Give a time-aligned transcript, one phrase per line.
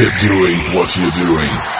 [0.00, 1.79] Keep doing what you're doing.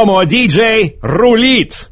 [0.00, 1.89] Промо-диджей рулит!